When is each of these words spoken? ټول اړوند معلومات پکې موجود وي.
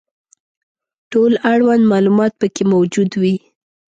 ټول 1.11 1.31
اړوند 1.51 1.83
معلومات 1.91 2.31
پکې 2.39 2.63
موجود 2.73 3.09
وي. 3.21 3.35